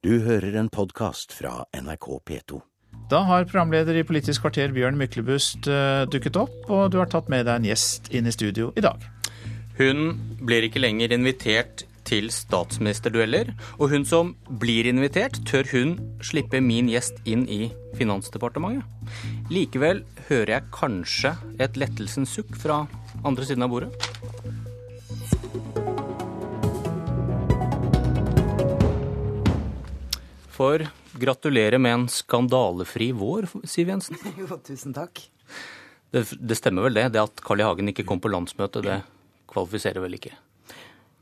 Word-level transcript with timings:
Du 0.00 0.14
hører 0.24 0.54
en 0.56 0.70
podkast 0.72 1.34
fra 1.36 1.66
NRK 1.76 2.06
P2. 2.24 2.58
Da 3.12 3.18
har 3.28 3.44
programleder 3.44 3.98
i 4.00 4.04
Politisk 4.08 4.46
kvarter 4.46 4.72
Bjørn 4.72 4.96
Myklebust 4.96 5.68
eh, 5.68 6.06
dukket 6.08 6.38
opp, 6.40 6.54
og 6.72 6.86
du 6.94 6.96
har 7.02 7.10
tatt 7.12 7.28
med 7.28 7.44
deg 7.44 7.58
en 7.60 7.66
gjest 7.68 8.08
inn 8.16 8.24
i 8.24 8.32
studio 8.32 8.70
i 8.80 8.84
dag. 8.86 9.04
Hun 9.76 10.14
blir 10.40 10.64
ikke 10.64 10.80
lenger 10.80 11.12
invitert 11.12 11.84
til 12.08 12.30
statsministerdueller, 12.32 13.52
og 13.76 13.92
hun 13.92 14.08
som 14.08 14.32
blir 14.62 14.88
invitert, 14.88 15.36
tør 15.44 15.68
hun 15.74 15.92
slippe 16.24 16.62
min 16.64 16.88
gjest 16.88 17.20
inn 17.28 17.44
i 17.44 17.66
Finansdepartementet. 18.00 18.88
Likevel 19.52 20.00
hører 20.30 20.54
jeg 20.56 20.70
kanskje 20.80 21.36
et 21.60 21.76
lettelsens 21.76 22.32
sukk 22.40 22.56
fra 22.56 22.86
andre 23.20 23.44
siden 23.44 23.68
av 23.68 23.76
bordet. 23.76 23.92
For 30.60 30.82
gratulerer 31.16 31.80
med 31.80 31.94
en 31.94 32.02
skandalefri 32.12 33.14
vår, 33.16 33.46
Siv 33.64 33.88
Jensen. 33.88 34.18
Jo, 34.40 34.58
tusen 34.60 34.92
takk. 34.92 35.22
Det, 36.12 36.26
det 36.36 36.58
stemmer 36.58 36.84
vel 36.84 36.98
det? 36.98 37.06
Det 37.14 37.22
at 37.22 37.40
Carl 37.46 37.62
I. 37.62 37.64
Hagen 37.64 37.88
ikke 37.88 38.04
kom 38.04 38.20
på 38.20 38.28
landsmøtet, 38.28 38.84
det 38.84 38.98
kvalifiserer 39.48 40.04
vel 40.04 40.18
ikke? 40.18 40.34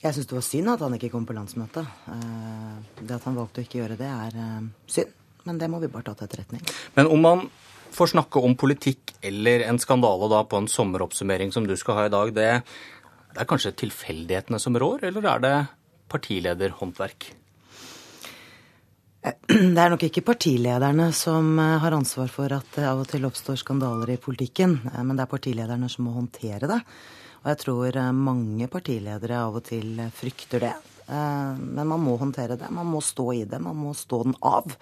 Jeg 0.02 0.14
syns 0.16 0.26
det 0.30 0.36
var 0.40 0.46
synd 0.46 0.72
at 0.72 0.82
han 0.82 0.98
ikke 0.98 1.12
kom 1.12 1.28
på 1.28 1.38
landsmøtet. 1.38 1.86
Eh, 2.10 2.74
det 2.98 3.14
at 3.14 3.30
han 3.30 3.38
valgte 3.38 3.62
å 3.62 3.68
ikke 3.68 3.78
gjøre 3.78 4.00
det, 4.00 4.10
er 4.10 4.42
eh, 4.42 4.68
synd. 4.90 5.14
Men 5.46 5.62
det 5.62 5.70
må 5.70 5.78
vi 5.84 5.92
bare 5.92 6.10
ta 6.10 6.18
til 6.18 6.26
etterretning. 6.26 6.66
Men 6.98 7.14
om 7.14 7.22
man 7.22 7.46
får 7.94 8.16
snakke 8.16 8.42
om 8.42 8.58
politikk 8.58 9.14
eller 9.22 9.68
en 9.68 9.78
skandale 9.78 10.26
da 10.34 10.42
på 10.50 10.58
en 10.58 10.70
sommeroppsummering 10.70 11.54
som 11.54 11.66
du 11.66 11.76
skal 11.78 12.00
ha 12.00 12.08
i 12.08 12.14
dag, 12.14 12.34
det, 12.34 12.50
det 13.30 13.44
er 13.44 13.54
kanskje 13.54 13.76
tilfeldighetene 13.86 14.58
som 14.62 14.74
rår, 14.82 15.06
eller 15.12 15.34
er 15.36 15.46
det 15.46 15.58
partilederhåndverk? 16.10 17.36
Det 19.74 19.82
er 19.82 19.92
nok 19.92 20.04
ikke 20.06 20.24
partilederne 20.26 21.08
som 21.16 21.54
eh, 21.60 21.78
har 21.82 21.96
ansvar 21.96 22.30
for 22.32 22.52
at 22.54 22.68
det 22.76 22.86
av 22.88 23.02
og 23.02 23.08
til 23.10 23.26
oppstår 23.28 23.58
skandaler 23.60 24.14
i 24.14 24.20
politikken, 24.20 24.78
men 24.96 25.16
det 25.16 25.24
er 25.24 25.32
partilederne 25.32 25.88
som 25.92 26.08
må 26.08 26.14
håndtere 26.16 26.70
det. 26.70 26.78
Og 27.42 27.50
jeg 27.52 27.60
tror 27.62 27.98
mange 28.16 28.66
partiledere 28.70 29.42
av 29.44 29.58
og 29.60 29.66
til 29.68 30.00
frykter 30.12 30.64
det. 30.64 30.72
Men 31.06 31.86
man 31.86 32.02
må 32.02 32.16
håndtere 32.18 32.56
det. 32.58 32.66
Man 32.74 32.90
må 32.90 32.98
stå 33.00 33.28
i 33.32 33.44
det. 33.48 33.60
Man 33.62 33.78
må 33.78 33.92
stå 33.96 34.18
den 34.26 34.34
av. 34.42 34.74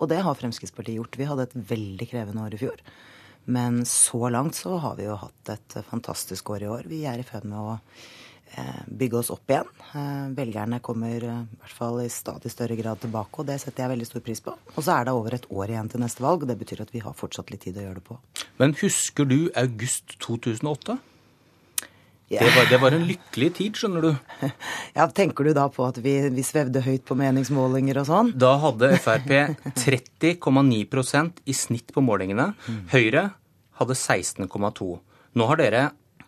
Og 0.00 0.08
det 0.10 0.22
har 0.24 0.38
Fremskrittspartiet 0.40 0.96
gjort. 0.96 1.18
Vi 1.20 1.28
hadde 1.28 1.44
et 1.46 1.58
veldig 1.68 2.08
krevende 2.08 2.46
år 2.46 2.56
i 2.56 2.60
fjor. 2.62 2.80
Men 3.44 3.84
så 3.86 4.28
langt 4.32 4.56
så 4.56 4.78
har 4.80 4.96
vi 4.98 5.06
jo 5.06 5.18
hatt 5.20 5.52
et 5.52 5.76
fantastisk 5.88 6.50
år 6.56 6.64
i 6.64 6.72
år. 6.72 6.88
Vi 6.90 7.04
er 7.08 7.20
i 7.20 7.28
ferd 7.28 7.46
med 7.48 7.60
å 7.60 7.76
bygge 8.86 9.18
oss 9.20 9.30
opp 9.34 9.50
igjen. 9.52 9.68
Velgerne 10.36 10.80
kommer 10.84 11.16
i 11.16 11.28
hvert 11.28 11.74
fall 11.74 12.00
i 12.02 12.08
stadig 12.12 12.50
større 12.52 12.76
grad 12.78 13.02
tilbake, 13.02 13.42
og 13.42 13.48
det 13.48 13.58
setter 13.62 13.84
jeg 13.84 13.92
veldig 13.94 14.08
stor 14.08 14.24
pris 14.24 14.42
på. 14.44 14.54
Og 14.74 14.80
så 14.80 14.96
er 14.96 15.08
det 15.08 15.14
over 15.18 15.36
et 15.36 15.46
år 15.50 15.74
igjen 15.74 15.92
til 15.92 16.02
neste 16.02 16.24
valg, 16.24 16.42
og 16.42 16.50
det 16.50 16.58
betyr 16.60 16.82
at 16.86 16.94
vi 16.94 17.04
har 17.04 17.16
fortsatt 17.18 17.52
litt 17.52 17.66
tid 17.66 17.78
å 17.78 17.86
gjøre 17.86 18.00
det 18.00 18.06
på. 18.08 18.18
Men 18.62 18.74
husker 18.80 19.28
du 19.28 19.38
august 19.58 20.18
2008? 20.24 20.98
Yeah. 22.28 22.44
Det, 22.44 22.56
var, 22.56 22.66
det, 22.70 22.78
var, 22.82 22.92
en 22.92 23.06
lykkelig 23.08 23.48
tid, 23.56 23.78
skjønner 23.80 24.04
du. 24.04 24.10
Ja, 24.98 25.06
Tenker 25.08 25.46
du 25.48 25.54
da 25.56 25.64
på 25.72 25.86
at 25.88 25.96
vi, 26.04 26.12
vi 26.28 26.42
svevde 26.44 26.82
høyt 26.84 27.06
på 27.08 27.16
meningsmålinger 27.16 28.02
og 28.02 28.08
sånn? 28.10 28.32
Da 28.36 28.50
hadde 28.60 28.90
Frp 29.00 29.32
30,9% 29.64 31.40
i 31.48 31.56
snitt 31.56 31.94
på 31.96 32.04
målingene. 32.04 32.50
Mm. 32.68 32.82
Høyre 32.92 33.22
hadde 33.80 33.96
16,2. 33.96 34.90
Nå 35.40 35.48
har 35.48 35.60
dere 35.62 35.82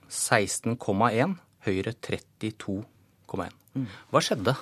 16,1. 0.08 1.36
Høyre 1.66 1.92
32,1. 1.92 3.56
Mm. 3.76 3.88
Hva 4.10 4.22
skjedde? 4.24 4.56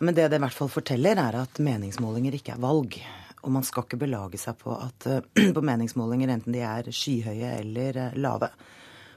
Men 0.00 0.16
Det 0.16 0.30
det 0.30 0.38
i 0.38 0.44
hvert 0.44 0.56
fall 0.56 0.70
forteller, 0.72 1.18
er 1.20 1.42
at 1.42 1.58
meningsmålinger 1.60 2.38
ikke 2.38 2.54
er 2.54 2.62
valg. 2.62 3.00
Og 3.42 3.52
man 3.52 3.64
skal 3.64 3.84
ikke 3.84 4.00
belage 4.00 4.38
seg 4.40 4.56
på 4.60 4.72
at 4.76 5.08
på 5.56 5.64
meningsmålinger, 5.64 6.32
enten 6.32 6.56
de 6.56 6.62
er 6.64 6.88
skyhøye 6.92 7.56
eller 7.60 8.14
lave, 8.16 8.50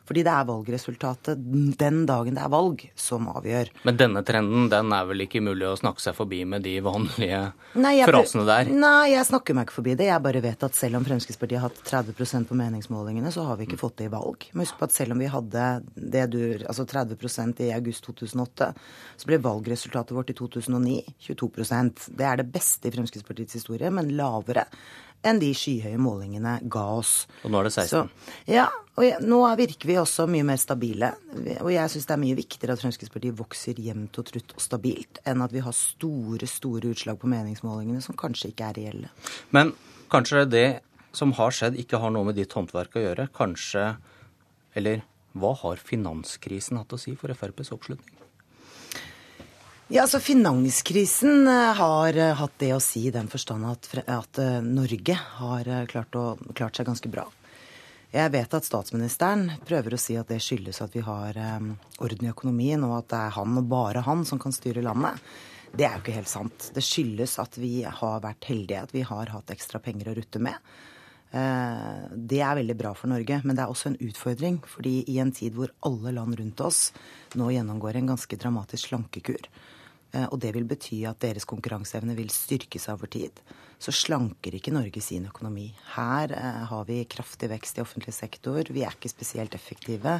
fordi 0.07 0.23
det 0.25 0.31
er 0.33 0.47
valgresultatet 0.47 1.43
den 1.79 2.03
dagen 2.09 2.35
det 2.35 2.43
er 2.43 2.51
valg, 2.51 2.81
som 2.99 3.29
avgjør. 3.31 3.71
Men 3.87 3.99
denne 3.99 4.23
trenden 4.27 4.67
den 4.71 4.91
er 4.95 5.07
vel 5.07 5.23
ikke 5.25 5.41
mulig 5.43 5.69
å 5.69 5.77
snakke 5.79 6.03
seg 6.03 6.17
forbi 6.17 6.41
med 6.49 6.65
de 6.65 6.75
vanlige 6.83 7.39
nei, 7.79 7.93
jeg, 7.99 8.09
frasene 8.09 8.43
der? 8.47 8.71
Nei, 8.71 9.13
jeg 9.13 9.27
snakker 9.29 9.57
meg 9.57 9.67
ikke 9.67 9.77
forbi 9.77 9.95
det. 9.99 10.09
Jeg 10.09 10.25
bare 10.25 10.43
vet 10.43 10.65
at 10.67 10.77
selv 10.77 10.99
om 10.99 11.07
Fremskrittspartiet 11.07 11.61
har 11.61 11.71
hatt 11.71 11.83
30% 11.87 12.49
på 12.49 12.57
meningsmålingene, 12.59 13.31
så 13.33 13.47
har 13.47 13.59
vi 13.59 13.67
ikke 13.69 13.79
fått 13.79 14.01
det 14.01 14.09
i 14.09 14.13
valg. 14.13 14.47
Men 14.51 14.65
husk 14.65 14.79
på 14.79 14.89
at 14.89 14.95
selv 14.95 15.15
om 15.15 15.23
vi 15.23 15.31
hadde 15.31 15.69
det 15.95 16.25
du, 16.33 16.41
altså 16.67 16.87
30% 16.89 17.63
i 17.63 17.71
august 17.75 18.03
2008, 18.09 18.71
så 19.23 19.29
ble 19.29 19.39
valgresultatet 19.43 20.15
vårt 20.17 20.33
i 20.33 20.37
2009 20.37 20.99
22% 21.23 22.09
Det 22.17 22.27
er 22.27 22.41
det 22.41 22.49
beste 22.51 22.89
i 22.89 22.93
Fremskrittspartiets 22.93 23.61
historie, 23.61 23.91
men 23.93 24.11
lavere 24.17 24.67
enn 25.23 25.39
de 25.41 25.49
skyhøye 25.55 25.99
målingene 26.01 26.57
ga 26.71 26.83
oss. 26.97 27.13
Og 27.43 27.53
nå 27.53 27.61
er 27.61 27.69
det 27.69 27.73
16? 27.75 27.89
Så, 27.91 28.31
ja, 28.51 28.67
og 28.93 29.05
jeg, 29.07 29.19
nå 29.25 29.39
virker 29.57 29.89
vi 29.89 29.97
også 29.97 30.27
mye 30.29 30.45
mer 30.45 30.59
stabile. 30.61 31.13
Og 31.63 31.71
jeg 31.73 31.93
syns 31.93 32.07
det 32.09 32.15
er 32.15 32.21
mye 32.21 32.37
viktigere 32.37 32.75
at 32.75 32.83
Fremskrittspartiet 32.83 33.37
vokser 33.39 33.79
jevnt 33.81 34.19
og 34.21 34.27
trutt 34.29 34.55
og 34.55 34.63
stabilt, 34.63 35.21
enn 35.29 35.45
at 35.45 35.55
vi 35.55 35.63
har 35.65 35.75
store, 35.77 36.49
store 36.49 36.93
utslag 36.93 37.17
på 37.21 37.31
meningsmålingene 37.31 38.03
som 38.05 38.17
kanskje 38.19 38.51
ikke 38.51 38.69
er 38.69 38.79
reelle. 38.81 39.13
Men 39.55 39.73
kanskje 40.13 40.45
det 40.49 40.67
som 41.13 41.33
har 41.37 41.53
skjedd, 41.53 41.77
ikke 41.79 42.01
har 42.01 42.13
noe 42.13 42.29
med 42.29 42.37
ditt 42.37 42.53
håndverk 42.57 42.97
å 42.97 43.07
gjøre? 43.07 43.29
Kanskje 43.35 43.95
Eller 44.73 45.03
hva 45.37 45.51
har 45.59 45.77
finanskrisen 45.77 46.79
hatt 46.79 46.93
å 46.93 46.97
si 46.97 47.13
for 47.13 47.29
FrPs 47.29 47.69
oppslutning? 47.75 48.22
Ja, 49.87 50.01
altså 50.01 50.19
Finanskrisen 50.23 51.47
eh, 51.47 51.73
har 51.75 52.15
eh, 52.17 52.35
hatt 52.39 52.53
det 52.57 52.71
å 52.71 52.79
si 52.81 53.01
i 53.09 53.11
den 53.11 53.27
forstand 53.27 53.67
at, 53.67 53.89
at 54.07 54.39
eh, 54.39 54.61
Norge 54.63 55.17
har 55.39 55.67
klart, 55.91 56.15
å, 56.15 56.37
klart, 56.55 56.77
seg 56.79 56.87
ganske 56.87 57.11
bra. 57.11 57.25
Jeg 58.13 58.31
vet 58.31 58.55
at 58.55 58.63
statsministeren 58.63 59.49
prøver 59.67 59.95
å 59.95 59.99
si 59.99 60.15
at 60.15 60.31
det 60.31 60.39
skyldes 60.45 60.79
at 60.85 60.95
vi 60.95 61.01
har 61.03 61.33
orden 61.33 62.27
i 62.27 62.29
økonomien, 62.29 62.83
og 62.85 62.99
at 62.99 63.07
det 63.09 63.21
er 63.25 63.35
han 63.39 63.57
og 63.57 63.71
bare 63.71 64.03
han 64.05 64.21
som 64.29 64.37
kan 64.39 64.53
styre 64.53 64.83
landet. 64.85 65.17
Det 65.73 65.87
er 65.87 65.95
jo 65.97 66.03
ikke 66.03 66.19
helt 66.19 66.29
sant. 66.29 66.67
Det 66.75 66.83
skyldes 66.85 67.39
at 67.41 67.57
vi 67.57 67.81
har 67.81 68.21
vært 68.21 68.45
heldige, 68.51 68.83
at 68.85 68.93
vi 68.93 69.01
har 69.09 69.33
hatt 69.33 69.49
ekstra 69.55 69.81
penger 69.81 70.11
å 70.11 70.15
rutte 70.19 70.43
med. 70.45 70.61
Uh, 71.33 72.09
det 72.13 72.43
er 72.45 72.59
veldig 72.59 72.75
bra 72.77 72.91
for 72.93 73.09
Norge, 73.09 73.39
men 73.43 73.57
det 73.57 73.63
er 73.63 73.71
også 73.73 73.89
en 73.91 74.01
utfordring. 74.05 74.61
fordi 74.69 75.03
i 75.09 75.19
en 75.19 75.31
tid 75.31 75.55
hvor 75.57 75.73
alle 75.81 76.13
land 76.13 76.39
rundt 76.39 76.61
oss 76.61 76.91
nå 77.35 77.49
gjennomgår 77.49 77.97
en 77.97 78.11
ganske 78.13 78.37
dramatisk 78.37 78.91
slankekur, 78.91 79.49
Eh, 80.13 80.29
og 80.29 80.39
det 80.41 80.53
vil 80.55 80.67
bety 80.69 81.01
at 81.09 81.21
deres 81.23 81.47
konkurranseevne 81.49 82.15
vil 82.17 82.31
styrkes 82.33 82.87
over 82.93 83.09
tid. 83.11 83.41
Så 83.81 83.91
slanker 83.95 84.55
ikke 84.55 84.73
Norge 84.75 85.01
sin 85.01 85.25
økonomi. 85.27 85.71
Her 85.95 86.33
eh, 86.37 86.63
har 86.69 86.89
vi 86.89 87.01
kraftig 87.09 87.49
vekst 87.51 87.79
i 87.79 87.85
offentlig 87.85 88.15
sektor. 88.15 88.69
Vi 88.69 88.85
er 88.85 88.93
ikke 88.93 89.11
spesielt 89.11 89.57
effektive. 89.57 90.19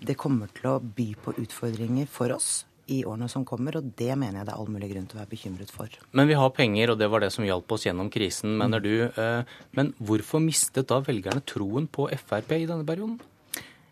Det 0.00 0.18
kommer 0.20 0.52
til 0.54 0.74
å 0.74 0.80
by 0.80 1.12
på 1.24 1.36
utfordringer 1.40 2.10
for 2.10 2.36
oss 2.36 2.64
i 2.90 3.00
årene 3.06 3.28
som 3.30 3.46
kommer, 3.46 3.78
og 3.78 3.90
det 3.98 4.12
mener 4.18 4.40
jeg 4.40 4.48
det 4.48 4.54
er 4.54 4.60
all 4.60 4.70
mulig 4.72 4.90
grunn 4.92 5.08
til 5.08 5.18
å 5.18 5.22
være 5.22 5.32
bekymret 5.32 5.72
for. 5.74 5.98
Men 6.16 6.30
vi 6.30 6.38
har 6.38 6.54
penger, 6.56 6.92
og 6.92 7.00
det 7.00 7.10
var 7.12 7.24
det 7.24 7.32
som 7.34 7.46
hjalp 7.46 7.74
oss 7.76 7.86
gjennom 7.86 8.10
krisen, 8.12 8.56
mener 8.60 8.82
du. 8.84 8.94
Eh, 9.08 9.58
men 9.78 9.92
hvorfor 9.98 10.42
mistet 10.44 10.90
da 10.90 11.00
velgerne 11.04 11.44
troen 11.46 11.88
på 11.90 12.08
Frp 12.24 12.56
i 12.58 12.66
denne 12.68 12.86
perioden? 12.88 13.20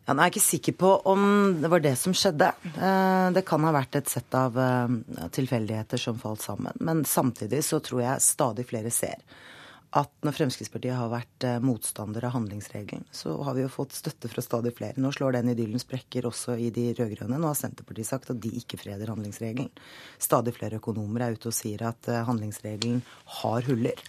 Ja, 0.09 0.15
nå 0.17 0.23
er 0.23 0.31
jeg 0.31 0.39
ikke 0.39 0.47
sikker 0.47 0.75
på 0.81 0.91
om 1.13 1.25
det 1.61 1.69
var 1.69 1.83
det 1.85 1.93
som 2.01 2.15
skjedde. 2.17 2.47
Eh, 2.73 3.27
det 3.37 3.45
kan 3.49 3.67
ha 3.69 3.75
vært 3.77 3.99
et 4.01 4.09
sett 4.09 4.35
av 4.39 4.57
eh, 4.57 4.95
tilfeldigheter 5.37 6.01
som 6.01 6.17
falt 6.21 6.41
sammen. 6.41 6.79
Men 6.81 7.05
samtidig 7.05 7.61
så 7.67 7.83
tror 7.85 8.03
jeg 8.07 8.25
stadig 8.25 8.65
flere 8.71 8.93
ser 8.95 9.21
at 9.97 10.10
når 10.26 10.37
Fremskrittspartiet 10.37 10.97
har 10.99 11.09
vært 11.12 11.47
eh, 11.49 11.59
motstander 11.65 12.26
av 12.28 12.34
handlingsregelen, 12.34 13.06
så 13.15 13.38
har 13.47 13.56
vi 13.56 13.65
jo 13.65 13.72
fått 13.72 13.97
støtte 13.97 14.28
fra 14.28 14.44
stadig 14.44 14.75
flere. 14.76 15.00
Nå 15.00 15.12
slår 15.16 15.38
den 15.38 15.53
idyllen 15.54 15.81
sprekker 15.81 16.28
også 16.28 16.59
i 16.60 16.69
de 16.75 16.91
rød-grønne. 16.99 17.41
Nå 17.41 17.49
har 17.49 17.59
Senterpartiet 17.59 18.10
sagt 18.10 18.32
at 18.34 18.41
de 18.43 18.53
ikke 18.60 18.81
freder 18.81 19.15
handlingsregelen. 19.15 19.71
Stadig 20.21 20.56
flere 20.59 20.82
økonomer 20.82 21.25
er 21.25 21.38
ute 21.38 21.53
og 21.53 21.56
sier 21.56 21.87
at 21.88 22.10
handlingsregelen 22.28 23.00
har 23.41 23.70
huller. 23.70 24.08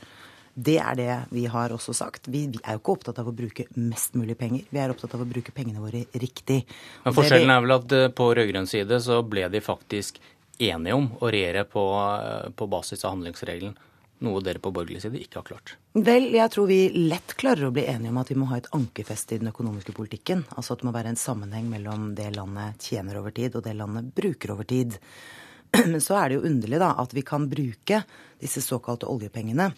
Det 0.59 0.75
er 0.81 0.95
det 0.97 1.13
vi 1.31 1.45
har 1.47 1.71
også 1.71 1.93
sagt. 1.95 2.27
Vi, 2.27 2.45
vi, 2.51 2.59
er 2.63 2.75
jo 2.75 2.81
ikke 2.81 2.95
opptatt 2.97 3.19
av 3.21 3.29
å 3.29 3.35
bruke 3.35 3.65
mest 3.79 4.17
mulig 4.19 4.35
penger. 4.39 4.65
Vi 4.69 4.81
er 4.81 4.91
opptatt 4.91 5.13
av 5.15 5.23
å 5.23 5.27
bruke 5.29 5.53
pengene 5.55 5.83
våre 5.83 6.03
riktig. 6.19 6.63
Men 7.05 7.15
Forskjellen 7.15 7.53
er 7.53 7.63
vel 7.63 7.75
at 7.77 7.95
eh, 7.95 8.09
på 8.15 8.27
rød-grønn 8.35 8.67
side 8.69 8.99
så 9.05 9.21
ble 9.23 9.47
de 9.53 9.61
faktisk 9.63 10.19
enige 10.59 10.97
om 10.97 11.07
å 11.21 11.29
regjere 11.31 11.63
på, 11.69 11.85
eh, 11.95 12.49
på 12.51 12.67
basis 12.71 13.05
av 13.05 13.15
handlingsregelen. 13.15 13.77
Noe 14.25 14.41
dere 14.43 14.59
på 14.59 14.71
borgerlig 14.75 14.99
side 15.05 15.19
ikke 15.21 15.39
har 15.39 15.47
klart. 15.47 15.73
Vel, 15.95 16.25
jeg 16.35 16.51
tror 16.51 16.67
vi 16.67 16.79
lett 17.07 17.37
klarer 17.39 17.69
å 17.69 17.73
bli 17.75 17.85
enige 17.87 18.11
om 18.11 18.19
at 18.19 18.31
vi 18.31 18.35
må 18.39 18.49
ha 18.49 18.57
et 18.59 18.67
ankerfeste 18.75 19.37
i 19.37 19.39
den 19.39 19.51
økonomiske 19.53 19.95
politikken. 19.95 20.43
Altså 20.59 20.75
at 20.75 20.81
det 20.81 20.89
må 20.89 20.95
være 20.95 21.13
en 21.13 21.19
sammenheng 21.19 21.69
mellom 21.71 22.09
det 22.17 22.33
landet 22.35 22.83
tjener 22.83 23.21
over 23.21 23.35
tid, 23.35 23.55
og 23.55 23.63
det 23.63 23.77
landet 23.79 24.11
bruker 24.15 24.51
over 24.57 24.67
tid. 24.67 24.97
Men 25.91 26.03
så 26.03 26.19
er 26.19 26.27
det 26.27 26.39
jo 26.39 26.49
underlig 26.51 26.81
da 26.83 26.91
at 26.99 27.15
vi 27.15 27.23
kan 27.23 27.47
bruke 27.47 28.03
disse 28.41 28.63
såkalte 28.65 29.07
oljepengene 29.07 29.71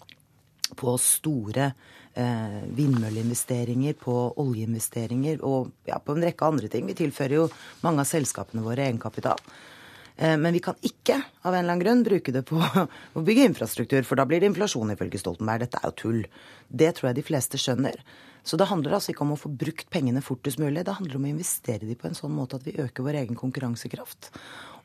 på 0.74 0.96
store 0.98 1.68
eh, 2.14 2.62
vindmølleinvesteringer, 2.74 3.94
på 4.00 4.16
oljeinvesteringer 4.42 5.42
og 5.46 5.70
ja, 5.86 6.00
på 6.02 6.16
en 6.16 6.26
rekke 6.26 6.48
andre 6.48 6.70
ting. 6.72 6.88
Vi 6.88 6.98
tilfører 6.98 7.38
jo 7.38 7.50
mange 7.86 8.02
av 8.02 8.10
selskapene 8.10 8.64
våre 8.64 8.88
egenkapital. 8.88 9.38
Eh, 10.22 10.36
men 10.38 10.54
vi 10.54 10.60
kan 10.62 10.78
ikke 10.86 11.16
av 11.42 11.54
en 11.54 11.64
eller 11.64 11.72
annen 11.72 11.82
grunn 11.82 12.02
bruke 12.06 12.34
det 12.34 12.44
på 12.46 12.60
å 13.18 13.24
bygge 13.26 13.48
infrastruktur, 13.50 14.04
for 14.06 14.20
da 14.20 14.26
blir 14.28 14.42
det 14.42 14.52
inflasjon, 14.52 14.94
ifølge 14.94 15.20
Stoltenberg. 15.22 15.64
Dette 15.64 15.80
er 15.80 15.88
jo 15.90 15.96
tull. 15.98 16.20
Det 16.68 16.92
tror 16.96 17.10
jeg 17.10 17.18
de 17.18 17.26
fleste 17.26 17.60
skjønner. 17.60 17.98
Så 18.46 18.58
det 18.58 18.68
handler 18.70 18.96
altså 18.96 19.12
ikke 19.12 19.24
om 19.26 19.34
å 19.36 19.38
få 19.38 19.50
brukt 19.54 19.90
pengene 19.94 20.22
fortest 20.24 20.58
mulig. 20.62 20.84
Det 20.86 20.96
handler 20.98 21.18
om 21.18 21.26
å 21.26 21.32
investere 21.32 21.86
de 21.86 21.98
på 21.98 22.08
en 22.08 22.18
sånn 22.18 22.34
måte 22.34 22.58
at 22.58 22.66
vi 22.66 22.78
øker 22.82 23.06
vår 23.06 23.20
egen 23.22 23.38
konkurransekraft. 23.38 24.32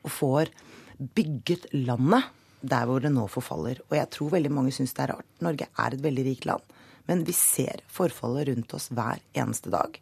Og 0.05 0.13
får 0.13 0.51
bygget 0.97 1.69
landet 1.73 2.29
der 2.61 2.85
hvor 2.89 3.01
det 3.01 3.13
nå 3.13 3.25
forfaller. 3.29 3.81
Og 3.89 3.97
jeg 3.97 4.09
tror 4.13 4.33
veldig 4.33 4.53
mange 4.53 4.73
syns 4.75 4.93
det 4.97 5.05
er 5.05 5.15
rart. 5.15 5.29
Norge 5.45 5.69
er 5.69 5.93
et 5.93 6.05
veldig 6.05 6.25
rikt 6.29 6.49
land. 6.49 6.77
Men 7.09 7.23
vi 7.25 7.33
ser 7.33 7.81
forfallet 7.93 8.49
rundt 8.51 8.73
oss 8.77 8.89
hver 8.93 9.21
eneste 9.37 9.73
dag. 9.73 9.97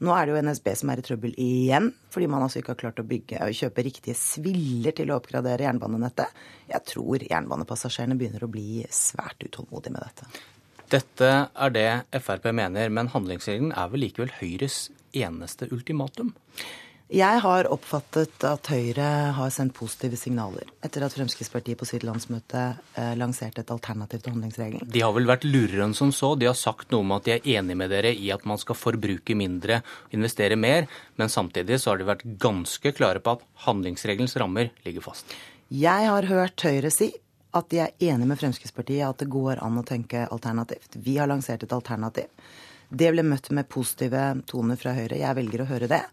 Nå 0.00 0.12
er 0.16 0.26
det 0.26 0.32
jo 0.32 0.42
NSB 0.46 0.68
som 0.80 0.90
er 0.92 1.00
i 1.00 1.04
trøbbel 1.04 1.34
igjen, 1.36 1.90
fordi 2.12 2.28
man 2.32 2.46
altså 2.46 2.62
ikke 2.62 2.72
har 2.72 2.80
klart 2.80 3.02
å 3.02 3.08
bygge 3.08 3.40
og 3.44 3.56
kjøpe 3.58 3.84
riktige 3.84 4.16
sviller 4.16 4.94
til 4.96 5.12
å 5.12 5.18
oppgradere 5.20 5.66
jernbanenettet. 5.66 6.38
Jeg 6.70 6.86
tror 6.88 7.26
jernbanepassasjerene 7.26 8.16
begynner 8.16 8.46
å 8.46 8.52
bli 8.52 8.80
svært 8.88 9.44
utålmodige 9.44 9.92
med 9.92 10.06
dette. 10.06 10.30
Dette 10.90 11.32
er 11.52 11.74
det 11.74 11.90
Frp 12.24 12.48
mener, 12.56 12.88
men 12.88 13.12
handlingsregelen 13.12 13.74
er 13.76 13.92
vel 13.92 14.06
likevel 14.06 14.32
Høyres 14.40 14.86
eneste 15.12 15.68
ultimatum? 15.70 16.32
Jeg 17.10 17.40
har 17.42 17.66
oppfattet 17.74 18.44
at 18.46 18.68
Høyre 18.70 19.04
har 19.34 19.50
sendt 19.50 19.74
positive 19.74 20.14
signaler 20.14 20.68
etter 20.86 21.02
at 21.02 21.14
Fremskrittspartiet 21.16 21.80
på 21.80 21.88
sitt 21.88 22.04
landsmøte 22.06 22.60
eh, 22.94 23.16
lanserte 23.18 23.64
et 23.64 23.72
alternativ 23.74 24.22
til 24.22 24.36
handlingsregelen. 24.36 24.86
De 24.86 25.02
har 25.02 25.10
vel 25.16 25.26
vært 25.26 25.42
lurere 25.48 25.88
enn 25.88 25.96
som 25.98 26.12
så. 26.14 26.36
De 26.38 26.46
har 26.46 26.54
sagt 26.54 26.94
noe 26.94 27.02
om 27.02 27.16
at 27.16 27.26
de 27.26 27.34
er 27.34 27.48
enig 27.58 27.74
med 27.80 27.90
dere 27.90 28.14
i 28.14 28.30
at 28.30 28.46
man 28.46 28.62
skal 28.62 28.78
forbruke 28.78 29.34
mindre, 29.34 29.80
investere 30.14 30.54
mer, 30.54 30.86
men 31.18 31.34
samtidig 31.34 31.80
så 31.82 31.90
har 31.90 31.98
de 31.98 32.08
vært 32.12 32.24
ganske 32.46 32.94
klare 32.94 33.18
på 33.18 33.34
at 33.34 33.44
handlingsregelens 33.66 34.38
rammer 34.38 34.70
ligger 34.86 35.10
fast. 35.10 35.34
Jeg 35.74 36.06
har 36.14 36.30
hørt 36.30 36.62
Høyre 36.62 36.94
si 36.94 37.10
at 37.58 37.74
de 37.74 37.84
er 37.88 38.10
enig 38.12 38.30
med 38.30 38.38
Fremskrittspartiet 38.38 39.08
at 39.10 39.24
det 39.24 39.32
går 39.34 39.58
an 39.66 39.82
å 39.82 39.88
tenke 39.88 40.28
alternativt. 40.30 40.94
Vi 41.02 41.18
har 41.18 41.26
lansert 41.26 41.66
et 41.66 41.74
alternativ. 41.74 42.30
Det 42.86 43.10
ble 43.10 43.26
møtt 43.26 43.50
med 43.50 43.66
positive 43.66 44.28
toner 44.46 44.78
fra 44.78 44.94
Høyre. 44.94 45.18
Jeg 45.18 45.42
velger 45.42 45.66
å 45.66 45.72
høre 45.74 45.90
det. 45.90 46.04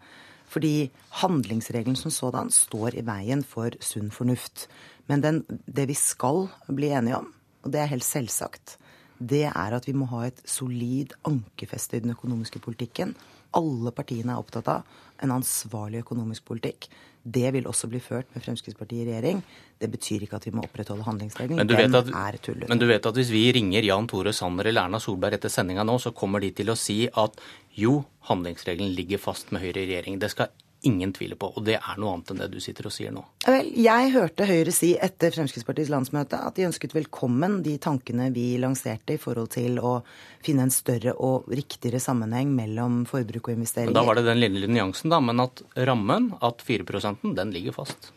Fordi 0.48 0.90
handlingsregelen 1.22 1.98
som 2.00 2.12
sådan 2.14 2.52
står 2.54 2.96
i 2.96 3.06
veien 3.06 3.44
for 3.44 3.76
sunn 3.84 4.12
fornuft. 4.16 4.68
Men 5.08 5.24
den, 5.24 5.42
det 5.68 5.88
vi 5.90 5.96
skal 5.98 6.48
bli 6.68 6.92
enige 6.96 7.20
om, 7.20 7.34
og 7.64 7.74
det 7.74 7.82
er 7.82 7.92
helt 7.92 8.08
selvsagt, 8.08 8.78
det 9.20 9.48
er 9.50 9.74
at 9.74 9.88
vi 9.88 9.96
må 9.98 10.06
ha 10.12 10.28
et 10.28 10.40
solid 10.46 11.16
ankerfeste 11.26 11.98
i 11.98 12.04
den 12.04 12.14
økonomiske 12.14 12.62
politikken. 12.64 13.16
Alle 13.58 13.92
partiene 13.92 14.36
er 14.36 14.42
opptatt 14.42 14.70
av 14.70 15.00
en 15.24 15.34
ansvarlig 15.34 16.04
økonomisk 16.04 16.46
politikk. 16.46 16.88
Det 17.27 17.50
vil 17.51 17.65
også 17.68 17.89
bli 17.91 18.00
ført 18.00 18.29
med 18.33 18.44
Fremskrittspartiet 18.45 19.03
i 19.03 19.07
regjering. 19.09 19.41
Det 19.81 19.89
betyr 19.91 20.24
ikke 20.24 20.39
at 20.39 20.45
vi 20.47 20.53
må 20.56 20.63
opprettholde 20.63 21.03
handlingsregelen. 21.03 21.59
Den 21.68 21.97
at, 21.97 22.12
er. 22.15 22.38
Men 22.69 22.79
du 22.79 22.85
vet 22.88 23.06
at 23.09 23.19
hvis 23.19 23.31
vi 23.33 23.44
ringer 23.57 23.83
Jan 23.83 24.07
Tore 24.07 24.31
Sanner 24.35 24.69
eller 24.69 24.88
Erna 24.88 25.01
Solberg 25.03 25.35
etter 25.35 25.51
sendinga 25.51 25.83
nå, 25.88 25.97
så 26.00 26.13
kommer 26.15 26.44
de 26.44 26.53
til 26.56 26.71
å 26.71 26.77
si 26.79 27.03
at 27.09 27.35
jo, 27.77 28.00
handlingsregelen 28.31 28.95
ligger 28.95 29.21
fast 29.21 29.51
med 29.51 29.65
Høyre 29.65 29.83
i 29.83 29.89
regjering. 29.91 30.21
Det 30.24 30.31
skal 30.33 30.53
ingen 30.81 31.13
tviler 31.13 31.39
på. 31.39 31.50
Og 31.56 31.65
det 31.65 31.77
er 31.77 32.00
noe 32.00 32.15
annet 32.15 32.31
enn 32.31 32.41
det 32.41 32.50
du 32.53 32.59
sitter 32.63 32.89
og 32.89 32.94
sier 32.94 33.13
nå. 33.13 33.24
Vel, 33.47 33.69
jeg 33.81 34.12
hørte 34.13 34.47
Høyre 34.50 34.74
si 34.75 34.91
etter 34.95 35.33
Fremskrittspartiets 35.35 35.91
landsmøte 35.94 36.39
at 36.39 36.57
de 36.57 36.68
ønsket 36.68 36.95
velkommen 36.95 37.62
de 37.65 37.77
tankene 37.81 38.29
vi 38.35 38.50
lanserte 38.62 39.18
i 39.18 39.21
forhold 39.21 39.51
til 39.56 39.79
å 39.81 40.00
finne 40.45 40.68
en 40.68 40.74
større 40.74 41.15
og 41.18 41.50
riktigere 41.51 42.01
sammenheng 42.03 42.53
mellom 42.56 43.01
forbruk 43.09 43.50
og 43.50 43.57
investeringer. 43.57 43.94
Men 43.94 44.00
da 44.01 44.06
var 44.07 44.19
det 44.19 44.27
den 44.29 44.44
lille 44.44 44.69
nyansen, 44.69 45.12
da. 45.13 45.21
Men 45.24 45.44
at 45.47 45.63
rammen, 45.89 46.31
at 46.45 46.63
4% 46.65 47.33
den 47.38 47.56
ligger 47.56 47.75
fast. 47.81 48.12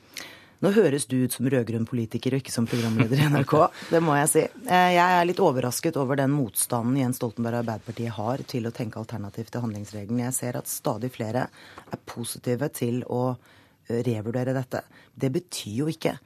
Nå 0.61 0.75
høres 0.77 1.07
du 1.09 1.15
ut 1.23 1.33
som 1.33 1.47
rød-grønn 1.49 1.87
politiker 1.89 2.35
og 2.37 2.43
ikke 2.43 2.53
som 2.53 2.67
programleder 2.69 3.23
i 3.23 3.29
NRK. 3.33 3.55
Det 3.95 4.01
må 4.05 4.13
jeg 4.19 4.29
si. 4.29 4.43
Eh, 4.69 4.91
jeg 4.93 5.17
er 5.17 5.25
litt 5.25 5.41
overrasket 5.41 5.97
over 5.97 6.19
den 6.21 6.35
motstanden 6.35 6.99
Jens 7.01 7.17
Stoltenberg 7.17 7.57
og 7.57 7.63
Arbeiderpartiet 7.63 8.13
har 8.19 8.43
til 8.51 8.69
å 8.69 8.73
tenke 8.77 9.01
alternativt 9.01 9.55
til 9.55 9.65
handlingsregelen. 9.65 10.21
Jeg 10.27 10.37
ser 10.37 10.59
at 10.61 10.69
stadig 10.69 11.09
flere 11.15 11.47
er 11.49 12.03
positive 12.05 12.69
til 12.77 13.01
å 13.09 13.23
eh, 13.33 14.03
revurdere 14.05 14.53
dette. 14.57 14.83
Det 15.17 15.31
betyr 15.33 15.79
jo 15.79 15.89
ikke 15.89 16.19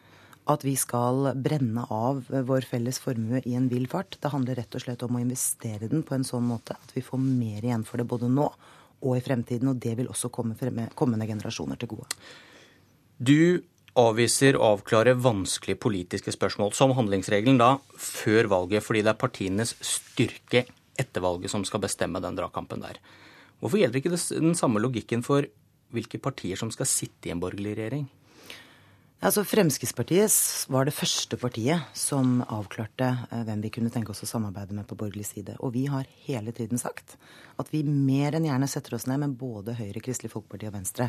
at 0.50 0.64
vi 0.66 0.74
skal 0.76 1.30
brenne 1.40 1.84
av 1.94 2.26
vår 2.26 2.66
felles 2.68 2.98
formue 3.00 3.38
i 3.46 3.54
en 3.54 3.68
vill 3.70 3.86
fart. 3.88 4.18
Det 4.18 4.32
handler 4.32 4.58
rett 4.58 4.74
og 4.74 4.82
slett 4.82 5.04
om 5.06 5.14
å 5.14 5.22
investere 5.22 5.86
den 5.92 6.02
på 6.04 6.16
en 6.18 6.26
sånn 6.26 6.44
måte 6.48 6.74
at 6.74 6.90
vi 6.96 7.04
får 7.06 7.22
mer 7.22 7.62
igjen 7.62 7.86
for 7.86 8.02
det 8.02 8.08
både 8.10 8.28
nå 8.32 8.48
og 9.04 9.14
i 9.14 9.22
fremtiden. 9.22 9.70
Og 9.70 9.78
det 9.78 9.94
vil 10.00 10.10
også 10.10 10.32
komme 10.34 10.58
kommende 10.98 11.30
generasjoner 11.30 11.78
til 11.78 11.94
gode. 11.94 12.10
Du 13.14 13.62
avviser 13.98 14.58
å 14.58 14.72
avklare 14.74 15.14
vanskelige 15.18 15.80
politiske 15.82 16.32
spørsmål, 16.34 16.72
som 16.74 16.94
handlingsregelen 16.98 17.60
da, 17.60 17.76
før 17.94 18.50
valget, 18.50 18.84
fordi 18.86 19.04
det 19.04 19.12
er 19.14 19.20
partienes 19.20 19.76
styrke 19.84 20.64
etter 20.98 21.22
valget 21.22 21.52
som 21.52 21.64
skal 21.66 21.82
bestemme 21.84 22.22
den 22.22 22.38
dragkampen 22.38 22.82
der. 22.82 22.98
Hvorfor 23.62 23.80
gjelder 23.80 24.00
ikke 24.00 24.16
den 24.16 24.58
samme 24.58 24.82
logikken 24.82 25.22
for 25.26 25.46
hvilke 25.94 26.18
partier 26.22 26.58
som 26.58 26.72
skal 26.74 26.90
sitte 26.90 27.30
i 27.30 27.34
en 27.34 27.42
borgerlig 27.42 27.76
regjering? 27.78 28.06
Altså 29.24 29.40
Fremskrittspartiet 29.46 30.34
var 30.68 30.84
det 30.84 30.92
første 30.92 31.38
partiet 31.40 31.86
som 31.96 32.42
avklarte 32.44 33.06
eh, 33.30 33.44
hvem 33.46 33.62
vi 33.64 33.70
kunne 33.72 33.92
tenke 33.94 34.12
oss 34.12 34.20
å 34.26 34.28
samarbeide 34.28 34.76
med 34.76 34.84
på 34.90 34.98
borgerlig 35.00 35.24
side. 35.30 35.54
Og 35.64 35.72
vi 35.78 35.86
har 35.88 36.04
hele 36.26 36.52
tiden 36.52 36.80
sagt 36.82 37.14
at 37.56 37.70
vi 37.72 37.80
mer 37.88 38.36
enn 38.36 38.44
gjerne 38.50 38.68
setter 38.68 38.98
oss 38.98 39.06
ned 39.08 39.22
med 39.22 39.38
både 39.40 39.78
Høyre, 39.78 40.02
Kristelig 40.04 40.34
Folkeparti 40.34 40.68
og 40.68 40.76
Venstre. 40.76 41.08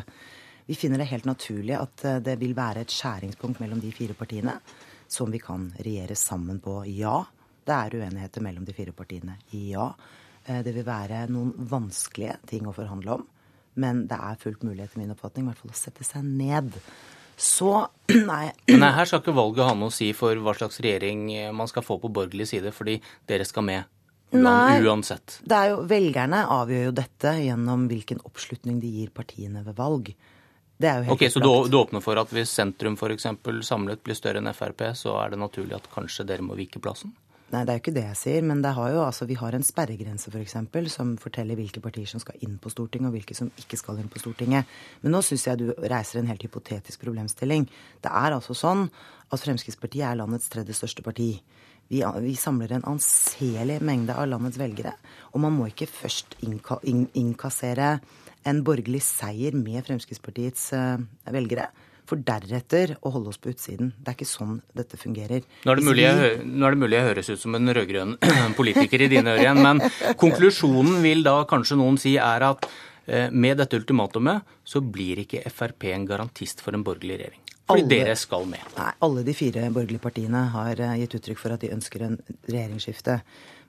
Vi 0.66 0.74
finner 0.74 0.98
det 0.98 1.06
helt 1.10 1.24
naturlig 1.24 1.76
at 1.78 2.04
eh, 2.04 2.20
det 2.24 2.36
vil 2.40 2.54
være 2.56 2.82
et 2.82 2.92
skjæringspunkt 2.92 3.62
mellom 3.62 3.80
de 3.82 3.92
fire 3.94 4.16
partiene 4.18 4.58
som 5.06 5.30
vi 5.30 5.38
kan 5.38 5.68
regjere 5.78 6.16
sammen 6.18 6.58
på. 6.62 6.80
Ja, 6.90 7.20
det 7.66 7.76
er 7.76 7.98
uenigheter 8.00 8.42
mellom 8.42 8.66
de 8.66 8.74
fire 8.74 8.94
partiene. 8.96 9.38
Ja, 9.54 9.92
eh, 10.44 10.62
det 10.66 10.74
vil 10.74 10.86
være 10.86 11.26
noen 11.30 11.54
vanskelige 11.70 12.40
ting 12.50 12.66
å 12.66 12.74
forhandle 12.74 13.20
om. 13.20 13.26
Men 13.78 14.06
det 14.10 14.18
er 14.18 14.40
fullt 14.42 14.64
mulig 14.66 14.82
etter 14.82 14.98
min 14.98 15.12
oppfatning 15.14 15.46
i 15.46 15.52
hvert 15.52 15.62
fall 15.62 15.74
å 15.74 15.78
sette 15.78 16.06
seg 16.06 16.26
ned. 16.26 16.74
Så 17.36 17.70
nei. 18.32 18.50
nei. 18.72 18.92
her 18.98 19.06
skal 19.06 19.22
ikke 19.22 19.36
valget 19.36 19.68
ha 19.68 19.76
noe 19.76 19.92
å 19.92 19.94
si 19.94 20.10
for 20.16 20.34
hva 20.42 20.56
slags 20.56 20.80
regjering 20.82 21.28
man 21.54 21.70
skal 21.70 21.84
få 21.86 22.00
på 22.02 22.10
borgerlig 22.10 22.48
side, 22.50 22.74
fordi 22.74 22.98
dere 23.28 23.46
skal 23.46 23.68
med 23.68 23.92
Nei, 24.34 24.80
uansett. 24.82 25.36
Det 25.46 25.54
er 25.54 25.68
jo, 25.70 25.82
velgerne 25.86 26.40
avgjør 26.50 26.88
jo 26.88 26.94
dette 26.98 27.30
gjennom 27.38 27.84
hvilken 27.86 28.18
oppslutning 28.26 28.80
de 28.82 28.90
gir 28.90 29.12
partiene 29.14 29.62
ved 29.62 29.76
valg. 29.78 30.10
Det 30.76 30.88
er 30.88 30.98
jo 30.98 31.06
helt 31.08 31.14
Ok, 31.16 31.28
Så 31.32 31.40
du, 31.40 31.50
du, 31.70 31.76
åpner 31.78 32.02
for 32.04 32.20
at 32.20 32.32
hvis 32.34 32.52
sentrum 32.52 32.98
f.eks. 33.00 33.28
samlet 33.64 34.02
blir 34.04 34.18
større 34.18 34.42
enn 34.42 34.52
Frp, 34.52 34.90
så 34.98 35.16
er 35.22 35.32
det 35.32 35.40
naturlig 35.40 35.78
at 35.78 35.88
kanskje 35.92 36.26
dere 36.28 36.44
må 36.44 36.58
vike 36.58 36.82
plassen? 36.84 37.14
Nei, 37.46 37.60
det 37.62 37.70
er 37.70 37.76
jo 37.76 37.82
ikke 37.84 37.94
det 37.94 38.04
jeg 38.08 38.18
sier. 38.18 38.46
Men 38.46 38.62
det 38.62 38.72
har 38.74 38.90
jo, 38.90 39.02
altså, 39.04 39.26
vi 39.28 39.36
har 39.38 39.54
en 39.54 39.64
sperregrense. 39.64 40.32
For 40.32 40.88
som 40.90 41.14
forteller 41.22 41.58
hvilke 41.58 41.80
partier 41.80 42.08
som 42.10 42.22
skal 42.22 42.40
inn 42.42 42.56
på 42.58 42.72
Stortinget, 42.72 43.08
og 43.08 43.14
hvilke 43.14 43.36
som 43.38 43.52
ikke 43.62 43.78
skal 43.78 44.00
inn 44.02 44.10
på 44.10 44.20
Stortinget. 44.22 44.66
Men 45.02 45.14
nå 45.14 45.22
syns 45.24 45.46
jeg 45.46 45.62
du 45.62 45.70
reiser 45.78 46.20
en 46.20 46.32
helt 46.32 46.42
hypotetisk 46.42 47.06
problemstilling. 47.06 47.68
Det 48.02 48.10
er 48.10 48.34
altså 48.34 48.56
sånn 48.56 48.88
at 49.30 49.42
Fremskrittspartiet 49.42 50.08
er 50.10 50.18
landets 50.18 50.50
tredje 50.50 50.74
største 50.74 51.06
parti. 51.06 51.36
Vi, 51.86 52.02
vi, 52.02 52.34
samler 52.34 52.74
en 52.74 52.88
anselig 52.90 53.78
mengde 53.86 54.14
av 54.18 54.26
landets 54.26 54.58
velgere. 54.58 54.96
Og 55.32 55.42
man 55.46 55.54
må 55.54 55.70
ikke 55.70 55.86
først 55.86 56.34
innka, 56.42 56.80
inn, 56.82 57.06
innkassere 57.14 58.00
en 58.46 58.62
borgerlig 58.66 59.02
seier 59.04 59.56
med 59.58 59.84
Fremskrittspartiets 59.86 60.70
eh, 60.76 61.04
velgere. 61.34 61.68
For 62.06 62.22
deretter 62.22 62.92
å 63.02 63.10
holde 63.16 63.32
oss 63.32 63.40
på 63.42 63.50
utsiden. 63.50 63.90
Det 63.98 64.12
er 64.12 64.14
ikke 64.14 64.28
sånn 64.30 64.60
dette 64.78 64.98
fungerer. 65.00 65.46
Nå 65.66 65.72
er 65.72 65.80
det 65.80 65.86
mulig 65.88 66.04
jeg, 66.04 66.36
er 66.38 66.76
det 66.76 66.78
mulig 66.78 66.98
jeg 67.00 67.08
høres 67.08 67.30
ut 67.32 67.42
som 67.42 67.56
en 67.58 67.72
rød-grønn 67.74 68.14
politiker 68.58 69.02
i 69.02 69.08
dine 69.10 69.34
ører 69.34 69.42
igjen, 69.48 69.62
men 69.64 69.82
konklusjonen 70.20 71.00
vil 71.02 71.26
da 71.26 71.40
kanskje 71.50 71.80
noen 71.80 71.98
si 71.98 72.14
er 72.22 72.46
at 72.46 72.68
eh, 73.10 73.26
med 73.34 73.58
dette 73.58 73.80
ultimatumet 73.80 74.54
så 74.66 74.84
blir 74.84 75.24
ikke 75.24 75.42
Frp 75.50 75.90
en 75.96 76.06
garantist 76.06 76.62
for 76.62 76.78
en 76.78 76.86
borgerlig 76.86 77.18
regjering. 77.24 77.42
Fordi 77.66 77.82
alle, 77.82 77.90
dere 77.90 78.14
skal 78.14 78.46
med. 78.46 78.62
Nei, 78.76 78.90
alle 79.02 79.26
de 79.26 79.34
fire 79.34 79.66
borgerlige 79.74 80.06
partiene 80.06 80.46
har 80.54 80.78
eh, 80.78 80.98
gitt 81.02 81.18
uttrykk 81.18 81.42
for 81.42 81.56
at 81.56 81.66
de 81.66 81.74
ønsker 81.74 82.06
en 82.06 82.20
regjeringsskifte. 82.46 83.18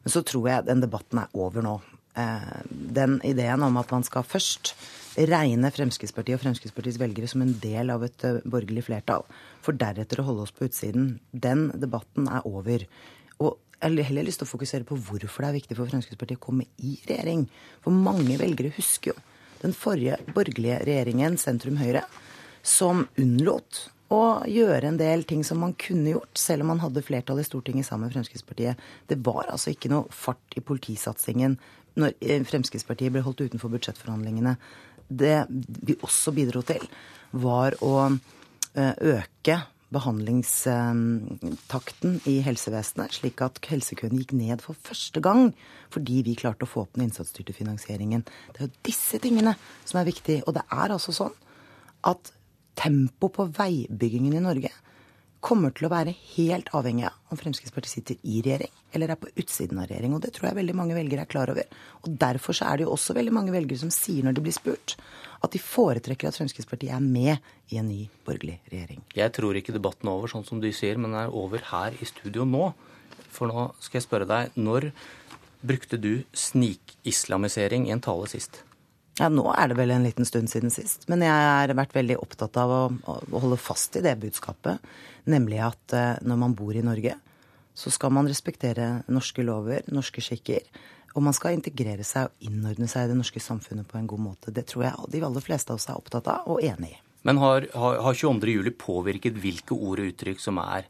Men 0.06 0.14
så 0.14 0.22
tror 0.22 0.52
jeg 0.52 0.70
den 0.70 0.86
debatten 0.86 1.26
er 1.26 1.34
over 1.34 1.66
nå. 1.66 1.80
Eh, 2.18 2.62
den 2.70 3.20
ideen 3.24 3.64
om 3.64 3.78
at 3.78 3.92
man 3.94 4.06
skal 4.06 4.26
først 4.26 4.74
regne 5.30 5.70
Fremskrittspartiet 5.74 6.40
og 6.40 6.42
Fremskrittspartiets 6.42 6.98
velgere 7.02 7.30
som 7.30 7.44
en 7.46 7.54
del 7.62 7.92
av 7.94 8.06
et 8.08 8.26
eh, 8.26 8.40
borgerlig 8.42 8.88
flertall, 8.88 9.26
for 9.62 9.78
deretter 9.78 10.24
å 10.24 10.26
holde 10.32 10.48
oss 10.48 10.56
på 10.56 10.66
utsiden, 10.66 11.20
den 11.32 11.68
debatten 11.78 12.30
er 12.32 12.48
over. 12.50 12.88
Og 13.38 13.60
jeg 13.78 13.94
har 14.00 14.10
heller 14.10 14.26
lyst 14.26 14.42
til 14.42 14.50
å 14.50 14.54
fokusere 14.56 14.88
på 14.90 14.98
hvorfor 14.98 15.46
det 15.46 15.52
er 15.52 15.60
viktig 15.60 15.78
for 15.78 15.92
Fremskrittspartiet 15.92 16.42
å 16.42 16.46
komme 16.48 16.66
i 16.82 16.96
regjering. 17.06 17.46
For 17.86 17.94
mange 17.94 18.40
velgere 18.42 18.74
husker 18.80 19.14
jo 19.14 19.20
den 19.62 19.78
forrige 19.78 20.18
borgerlige 20.34 20.82
regjeringen, 20.86 21.38
sentrum 21.42 21.78
Høyre, 21.78 22.04
som 22.66 23.06
unnlot 23.18 23.88
å 24.14 24.42
gjøre 24.48 24.90
en 24.90 24.98
del 24.98 25.26
ting 25.28 25.44
som 25.46 25.60
man 25.62 25.74
kunne 25.78 26.16
gjort, 26.16 26.38
selv 26.40 26.64
om 26.64 26.72
man 26.72 26.82
hadde 26.82 27.04
flertall 27.04 27.42
i 27.42 27.46
Stortinget 27.46 27.86
sammen 27.86 28.08
med 28.08 28.16
Fremskrittspartiet. 28.16 28.80
Det 29.10 29.18
var 29.26 29.52
altså 29.52 29.74
ikke 29.74 29.92
noe 29.92 30.10
fart 30.14 30.58
i 30.58 30.64
politisatsingen 30.64 31.58
når 31.98 32.10
eh, 32.22 32.44
Fremskrittspartiet 32.48 33.12
ble 33.14 33.22
holdt 33.26 33.42
utenfor 33.46 33.70
budsjettforhandlingene, 33.74 34.54
det 35.08 35.48
vi 35.88 35.94
også 36.04 36.32
bidro 36.36 36.62
til, 36.68 36.84
var 37.32 37.76
å 37.84 37.94
eh, 38.08 38.96
øke 39.16 39.58
behandlingstakten 39.94 42.12
i 42.28 42.42
helsevesenet, 42.44 43.14
slik 43.16 43.42
at 43.46 43.60
helsekøene 43.70 44.18
gikk 44.20 44.34
ned 44.36 44.60
for 44.64 44.76
første 44.84 45.20
gang 45.24 45.54
fordi 45.94 46.18
vi 46.28 46.40
klarte 46.40 46.66
å 46.68 46.72
få 46.72 46.82
opp 46.84 46.94
den 46.98 47.06
innsatsstyrte 47.08 47.54
finansieringen. 47.56 48.22
Det 48.52 48.60
er 48.60 48.68
jo 48.68 48.82
disse 48.90 49.18
tingene 49.24 49.54
som 49.88 49.96
er 50.02 50.10
viktige. 50.10 50.44
Og 50.44 50.52
det 50.58 50.66
er 50.68 50.90
altså 50.92 51.12
sånn 51.16 51.36
at 52.08 52.22
tempo 52.78 53.26
på 53.34 53.44
veibyggingen 53.56 54.36
i 54.36 54.44
Norge 54.44 54.72
kommer 55.48 55.72
til 55.76 55.88
å 55.88 55.92
være 55.92 56.12
helt 56.36 56.70
avhengig 56.76 57.06
av 57.08 57.32
om 57.32 57.40
Fremskrittspartiet 57.40 57.94
sitter 57.94 58.18
i 58.28 58.42
regjering 58.44 58.72
eller 58.96 59.14
er 59.14 59.20
på 59.20 59.30
utsiden 59.40 59.80
av 59.80 59.88
regjering. 59.88 60.16
Og 60.16 60.24
det 60.24 60.34
tror 60.36 60.50
jeg 60.50 60.58
veldig 60.58 60.76
mange 60.76 60.98
velgere 60.98 61.24
er 61.24 61.32
klar 61.32 61.52
over. 61.54 61.68
Og 62.04 62.18
derfor 62.20 62.58
så 62.58 62.68
er 62.68 62.80
det 62.80 62.88
jo 62.88 62.94
også 62.96 63.16
veldig 63.16 63.36
mange 63.36 63.54
velgere 63.56 63.80
som 63.80 63.92
sier 63.94 64.26
når 64.26 64.38
de 64.38 64.44
blir 64.48 64.56
spurt, 64.56 64.98
at 65.44 65.54
de 65.54 65.62
foretrekker 65.62 66.30
at 66.30 66.40
Fremskrittspartiet 66.40 66.96
er 66.96 67.04
med 67.04 67.38
i 67.72 67.80
en 67.80 67.88
ny 67.88 68.08
borgerlig 68.28 68.58
regjering. 68.72 69.04
Jeg 69.16 69.36
tror 69.38 69.60
ikke 69.60 69.76
debatten 69.76 70.10
er 70.10 70.18
over, 70.18 70.32
sånn 70.32 70.48
som 70.48 70.64
du 70.64 70.70
sier, 70.76 71.00
men 71.00 71.14
den 71.14 71.22
er 71.26 71.36
over 71.44 71.64
her 71.72 71.96
i 71.96 72.10
studio 72.10 72.48
nå. 72.48 72.72
For 73.32 73.52
nå 73.52 73.70
skal 73.84 74.02
jeg 74.02 74.08
spørre 74.08 74.30
deg, 74.30 74.56
når 74.60 74.92
brukte 75.68 76.00
du 76.02 76.26
snikislamisering 76.36 77.88
i 77.88 77.96
en 77.96 78.04
tale 78.04 78.28
sist? 78.32 78.64
Ja, 79.18 79.30
Nå 79.34 79.48
er 79.50 79.72
det 79.72 79.78
vel 79.80 79.92
en 79.96 80.06
liten 80.06 80.28
stund 80.30 80.52
siden 80.52 80.74
sist. 80.74 81.08
Men 81.10 81.24
jeg 81.26 81.34
har 81.34 81.74
vært 81.78 81.96
veldig 81.98 82.20
opptatt 82.22 82.58
av 82.62 82.74
å, 82.74 82.82
å 83.10 83.42
holde 83.42 83.58
fast 83.58 83.98
i 83.98 84.04
det 84.06 84.14
budskapet. 84.22 84.84
Nemlig 85.28 85.64
at 85.66 85.96
uh, 85.98 86.20
når 86.22 86.42
man 86.44 86.54
bor 86.58 86.78
i 86.78 86.86
Norge, 86.86 87.16
så 87.78 87.94
skal 87.94 88.14
man 88.14 88.30
respektere 88.30 89.02
norske 89.10 89.46
lover, 89.46 89.86
norske 89.94 90.22
skikker. 90.24 90.64
Og 91.18 91.26
man 91.26 91.34
skal 91.34 91.58
integrere 91.58 92.06
seg 92.06 92.30
og 92.30 92.46
innordne 92.46 92.90
seg 92.90 93.08
i 93.08 93.12
det 93.12 93.18
norske 93.18 93.42
samfunnet 93.42 93.90
på 93.90 93.98
en 93.98 94.10
god 94.10 94.22
måte. 94.22 94.54
Det 94.54 94.68
tror 94.70 94.86
jeg 94.86 95.12
de 95.16 95.24
aller 95.26 95.46
fleste 95.46 95.74
av 95.74 95.82
oss 95.82 95.90
er 95.90 95.98
opptatt 95.98 96.30
av 96.30 96.50
og 96.54 96.62
enig 96.66 96.94
i. 96.94 97.00
Men 97.26 97.42
har, 97.42 97.66
har, 97.74 97.98
har 98.06 98.18
22.07 98.18 98.70
påvirket 98.80 99.40
hvilke 99.42 99.76
ord 99.76 100.04
og 100.04 100.12
uttrykk 100.14 100.40
som 100.40 100.62
er 100.62 100.86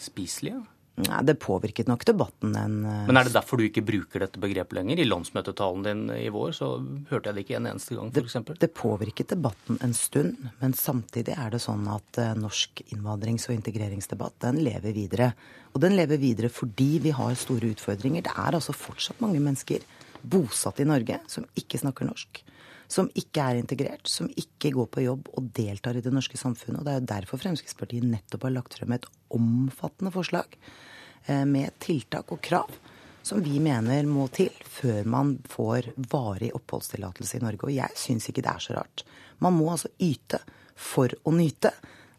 spiselige? 0.00 0.62
Nei, 1.00 1.22
Det 1.24 1.38
påvirket 1.40 1.88
nok 1.88 2.04
debatten 2.04 2.52
en 2.56 2.74
eh, 2.84 3.04
Men 3.08 3.16
er 3.16 3.24
det 3.24 3.32
derfor 3.32 3.56
du 3.56 3.64
ikke 3.64 3.84
bruker 3.86 4.20
dette 4.20 4.40
begrepet 4.42 4.76
lenger? 4.76 5.00
I 5.00 5.06
landsmøtetalen 5.08 5.86
din 5.86 6.02
i 6.12 6.28
vår 6.32 6.52
så 6.58 6.68
hørte 7.08 7.30
jeg 7.30 7.38
det 7.38 7.44
ikke 7.46 7.56
en 7.62 7.68
eneste 7.70 7.96
gang, 7.96 8.10
f.eks. 8.12 8.36
Det, 8.50 8.58
det 8.60 8.70
påvirket 8.76 9.32
debatten 9.32 9.80
en 9.80 9.96
stund, 9.96 10.50
men 10.60 10.76
samtidig 10.76 11.32
er 11.32 11.54
det 11.54 11.62
sånn 11.64 11.88
at 11.88 12.20
uh, 12.20 12.34
norsk 12.36 12.84
innvandrings- 12.92 13.48
og 13.48 13.56
integreringsdebatt 13.56 14.36
den 14.44 14.60
lever 14.66 14.92
videre. 14.92 15.32
Og 15.72 15.80
den 15.80 15.96
lever 15.96 16.20
videre 16.20 16.52
fordi 16.52 16.90
vi 17.06 17.16
har 17.16 17.40
store 17.40 17.72
utfordringer. 17.72 18.28
Det 18.28 18.36
er 18.36 18.60
altså 18.60 18.76
fortsatt 18.76 19.24
mange 19.24 19.40
mennesker 19.40 19.86
bosatt 20.22 20.84
i 20.84 20.88
Norge 20.88 21.22
som 21.30 21.48
ikke 21.56 21.80
snakker 21.80 22.10
norsk. 22.10 22.44
Som 22.92 23.08
ikke 23.16 23.40
er 23.48 23.58
integrert, 23.62 24.04
som 24.10 24.28
ikke 24.36 24.74
går 24.76 24.88
på 24.92 25.04
jobb 25.06 25.30
og 25.32 25.50
deltar 25.56 25.96
i 25.96 26.04
det 26.04 26.12
norske 26.12 26.36
samfunnet. 26.36 26.82
Og 26.82 26.86
det 26.86 26.92
er 26.92 27.00
jo 27.00 27.10
derfor 27.14 27.40
Fremskrittspartiet 27.40 28.04
nettopp 28.04 28.44
har 28.44 28.56
lagt 28.58 28.76
frem 28.76 28.92
et 28.98 29.08
omfattende 29.32 30.12
forslag 30.12 30.58
Eh, 31.26 31.44
med 31.46 31.70
tiltak 31.78 32.32
og 32.32 32.40
krav 32.42 32.70
som 33.22 33.42
vi 33.42 33.60
mener 33.62 34.06
må 34.10 34.26
til 34.34 34.50
før 34.66 35.06
man 35.06 35.36
får 35.46 35.92
varig 36.10 36.48
oppholdstillatelse 36.56 37.38
i 37.38 37.42
Norge. 37.44 37.68
Og 37.68 37.74
jeg 37.76 37.98
syns 37.98 38.26
ikke 38.30 38.42
det 38.42 38.50
er 38.50 38.64
så 38.64 38.74
rart. 38.74 39.04
Man 39.38 39.54
må 39.54 39.68
altså 39.70 39.92
yte 40.02 40.40
for 40.74 41.14
å 41.22 41.34
nyte. 41.34 41.70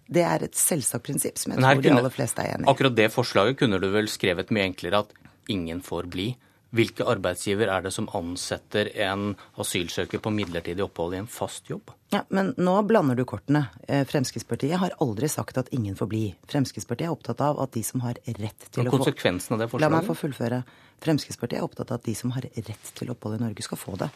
Det 0.08 0.24
er 0.24 0.46
et 0.48 0.56
selvsagt 0.56 1.04
prinsipp 1.04 1.42
som 1.42 1.52
jeg 1.52 1.64
tror 1.64 1.84
de 1.84 1.92
aller 1.92 2.16
fleste 2.16 2.46
er 2.46 2.56
enig 2.56 2.68
i. 2.68 2.72
Akkurat 2.72 2.96
det 2.96 3.10
forslaget 3.12 3.60
kunne 3.60 3.82
du 3.84 3.90
vel 3.92 4.08
skrevet 4.12 4.54
mye 4.56 4.70
enklere 4.70 5.04
at 5.04 5.12
ingen 5.52 5.84
får 5.84 6.08
bli. 6.14 6.30
Hvilke 6.74 7.06
arbeidsgiver 7.06 7.70
er 7.70 7.84
det 7.86 7.92
som 7.94 8.08
ansetter 8.18 8.90
en 9.06 9.36
asylsøker 9.62 10.22
på 10.24 10.32
midlertidig 10.34 10.82
opphold 10.88 11.14
i 11.14 11.20
en 11.22 11.30
fast 11.30 11.70
jobb? 11.70 11.92
Ja, 12.14 12.24
Men 12.34 12.54
nå 12.58 12.74
blander 12.90 13.18
du 13.18 13.26
kortene. 13.30 13.68
Eh, 13.88 14.02
Fremskrittspartiet 14.10 14.80
har 14.82 14.96
aldri 15.02 15.30
sagt 15.30 15.58
at 15.62 15.70
ingen 15.70 15.96
får 15.96 16.10
bli. 16.10 16.24
Fremskrittspartiet 16.50 17.10
er 17.10 17.14
opptatt 17.14 17.44
av 17.46 17.62
at 17.62 17.76
de 17.78 17.84
som 17.86 18.02
har 18.02 18.18
rett 18.26 18.66
til 18.72 18.88
å 18.90 18.94
få 18.94 19.04
av 19.04 19.62
det 19.62 19.70
forslaget? 19.70 19.82
La 19.82 19.92
meg 19.94 20.08
få 20.08 20.18
fullføre. 20.18 20.64
Fremskrittspartiet 21.06 21.60
er 21.60 21.68
opptatt 21.68 21.94
av 21.94 22.02
at 22.02 22.08
de 22.10 22.16
som 22.18 22.34
har 22.34 22.48
rett 22.50 22.92
til 22.98 23.14
opphold 23.14 23.38
i 23.38 23.44
Norge, 23.44 23.66
skal 23.66 23.82
få 23.82 23.94
det. 24.02 24.10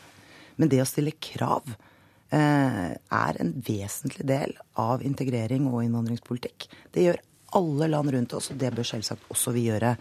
Men 0.58 0.74
det 0.74 0.82
å 0.82 0.90
stille 0.90 1.14
krav 1.22 1.70
eh, 1.70 2.98
er 2.98 3.42
en 3.44 3.54
vesentlig 3.68 4.26
del 4.26 4.56
av 4.82 5.06
integrering 5.06 5.70
og 5.70 5.84
innvandringspolitikk. 5.86 6.70
Det 6.94 7.06
gjør 7.06 7.22
alle 7.58 7.88
land 7.94 8.12
rundt 8.12 8.34
oss, 8.34 8.50
og 8.52 8.58
det 8.60 8.74
bør 8.76 8.88
selvsagt 8.88 9.30
også 9.32 9.54
vi 9.56 9.68
gjøre. 9.70 9.94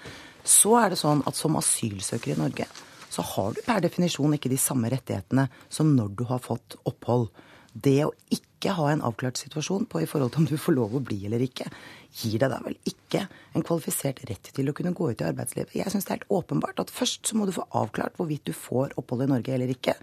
Så 0.47 0.76
er 0.79 0.93
det 0.93 1.00
sånn 1.00 1.25
at 1.26 1.38
som 1.38 1.59
asylsøker 1.59 2.35
i 2.35 2.38
Norge 2.38 2.69
så 3.17 3.23
har 3.25 3.55
du 3.57 3.62
per 3.65 3.81
definisjon 3.85 4.35
ikke 4.37 4.50
de 4.53 4.59
samme 4.61 4.91
rettighetene 4.93 5.47
som 5.73 5.95
når 5.97 6.11
du 6.19 6.26
har 6.29 6.43
fått 6.45 6.76
opphold. 6.88 7.31
Det 7.73 8.03
å 8.05 8.12
ikke 8.33 8.75
ha 8.76 8.91
en 8.91 9.03
avklart 9.05 9.41
situasjon 9.41 9.87
på 9.88 10.03
i 10.03 10.09
forhold 10.11 10.35
til 10.35 10.43
om 10.43 10.49
du 10.50 10.57
får 10.61 10.76
lov 10.76 10.97
å 10.97 11.03
bli 11.05 11.19
eller 11.29 11.45
ikke, 11.45 11.69
gir 12.17 12.41
deg 12.41 12.53
da 12.53 12.61
vel 12.65 12.76
ikke 12.88 13.26
en 13.57 13.65
kvalifisert 13.65 14.23
rett 14.29 14.50
til 14.57 14.69
å 14.69 14.75
kunne 14.76 14.95
gå 14.97 15.11
ut 15.12 15.23
i 15.23 15.29
arbeidslivet. 15.29 15.76
Jeg 15.76 15.93
syns 15.93 16.09
det 16.09 16.12
er 16.12 16.19
helt 16.21 16.38
åpenbart 16.38 16.81
at 16.83 16.93
først 16.93 17.29
så 17.29 17.37
må 17.38 17.49
du 17.49 17.55
få 17.57 17.67
avklart 17.76 18.17
hvorvidt 18.21 18.49
du 18.49 18.55
får 18.57 18.97
opphold 19.00 19.26
i 19.26 19.31
Norge 19.35 19.55
eller 19.57 19.73
ikke. 19.73 19.97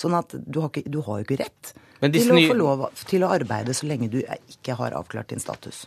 Sånn 0.00 0.16
at 0.18 0.34
du 0.34 0.60
har, 0.62 0.70
ikke, 0.72 0.90
du 0.90 1.00
har 1.06 1.20
jo 1.20 1.28
ikke 1.28 1.42
rett 1.42 1.72
til 2.00 2.34
å 2.34 2.42
få 2.48 2.58
lov 2.58 2.86
til 3.06 3.26
å 3.26 3.32
arbeide 3.34 3.74
så 3.76 3.90
lenge 3.90 4.10
du 4.12 4.20
ikke 4.22 4.78
har 4.78 4.96
avklart 4.98 5.34
din 5.34 5.42
status. 5.42 5.84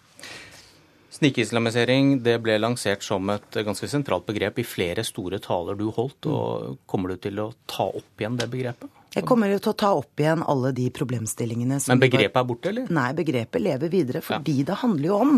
Snikislamisering 1.13 2.15
det 2.25 2.39
ble 2.41 2.55
lansert 2.57 3.03
som 3.05 3.29
et 3.29 3.57
ganske 3.65 3.87
sentralt 3.89 4.25
begrep 4.25 4.57
i 4.63 4.65
flere 4.65 5.03
store 5.05 5.37
taler 5.43 5.77
du 5.77 5.85
holdt. 5.93 6.25
og 6.25 6.79
Kommer 6.89 7.13
du 7.13 7.21
til 7.27 7.37
å 7.43 7.51
ta 7.69 7.85
opp 7.85 8.21
igjen 8.21 8.39
det 8.39 8.49
begrepet? 8.49 8.89
Jeg 9.13 9.27
kommer 9.29 9.51
til 9.53 9.69
å 9.69 9.75
ta 9.77 9.91
opp 9.93 10.23
igjen 10.23 10.41
alle 10.49 10.71
de 10.73 10.87
problemstillingene 10.89 11.77
som 11.83 11.93
Men 11.93 12.01
begrepet 12.01 12.39
er 12.39 12.47
borte, 12.49 12.71
eller? 12.71 12.87
Nei, 12.89 13.11
begrepet 13.13 13.61
lever 13.61 13.91
videre. 13.93 14.23
Fordi 14.25 14.55
ja. 14.63 14.65
det 14.71 14.79
handler 14.81 15.09
jo 15.11 15.19
om 15.19 15.35